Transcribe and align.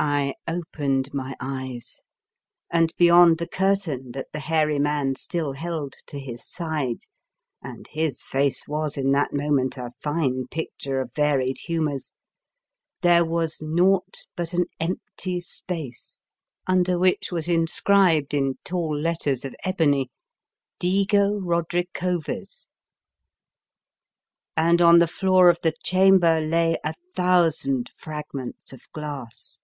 I 0.00 0.34
opened 0.46 1.12
my 1.12 1.34
eyes, 1.40 2.02
and 2.70 2.94
beyond 2.96 3.38
the 3.38 3.48
curtain 3.48 4.12
that 4.12 4.28
the 4.32 4.38
hairy 4.38 4.78
man 4.78 5.16
still 5.16 5.54
held 5.54 5.94
to 6.06 6.20
his 6.20 6.46
side 6.48 7.00
(and 7.62 7.84
his 7.88 8.22
face 8.22 8.68
was 8.68 8.96
in 8.96 9.10
that 9.10 9.32
moment 9.32 9.76
a 9.76 9.90
fine 10.00 10.46
picture 10.52 11.00
of 11.00 11.12
varied 11.16 11.58
humours) 11.64 12.12
there 13.02 13.24
was 13.24 13.58
naught 13.60 14.18
but 14.36 14.52
an 14.52 14.66
empty 14.78 15.40
space, 15.40 16.20
under 16.68 16.96
which 16.96 17.32
was 17.32 17.48
in 17.48 17.66
scribed 17.66 18.32
in 18.32 18.56
tall 18.64 18.96
letters 18.96 19.44
of 19.44 19.52
ebony:" 19.64 20.12
DIGO 20.78 21.40
RODRICOVEZ," 21.40 21.48
92 21.48 21.82
The 22.20 22.22
Fearsome 22.22 22.70
Island 24.56 24.80
and 24.80 24.80
on 24.80 24.98
the 25.00 25.08
floor 25.08 25.50
of 25.50 25.58
the 25.64 25.72
chamber 25.82 26.40
lay 26.40 26.76
a 26.84 26.94
thousand 27.16 27.90
fragments 27.96 28.72
of 28.72 28.80
glass. 28.92 29.58